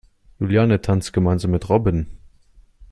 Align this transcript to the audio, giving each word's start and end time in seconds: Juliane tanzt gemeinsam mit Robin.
Juliane 0.39 0.81
tanzt 0.81 1.13
gemeinsam 1.13 1.51
mit 1.51 1.69
Robin. 1.69 2.07